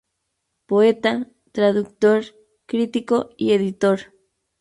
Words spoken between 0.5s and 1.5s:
Poeta,